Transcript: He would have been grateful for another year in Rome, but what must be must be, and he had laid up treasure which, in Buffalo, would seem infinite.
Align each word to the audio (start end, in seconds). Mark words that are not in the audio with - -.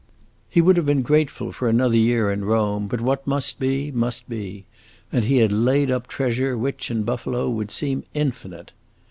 He 0.49 0.61
would 0.61 0.77
have 0.77 0.85
been 0.87 1.03
grateful 1.03 1.51
for 1.51 1.69
another 1.69 1.95
year 1.95 2.31
in 2.31 2.43
Rome, 2.43 2.87
but 2.87 3.01
what 3.01 3.27
must 3.27 3.59
be 3.59 3.91
must 3.91 4.27
be, 4.27 4.65
and 5.11 5.25
he 5.25 5.37
had 5.37 5.51
laid 5.51 5.91
up 5.91 6.07
treasure 6.07 6.57
which, 6.57 6.89
in 6.89 7.03
Buffalo, 7.03 7.47
would 7.51 7.69
seem 7.69 8.05
infinite. 8.15 8.71